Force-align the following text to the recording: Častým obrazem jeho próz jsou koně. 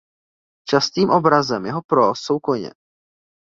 Častým 0.69 1.09
obrazem 1.13 1.65
jeho 1.65 1.81
próz 1.81 2.19
jsou 2.19 2.39
koně. 2.39 2.71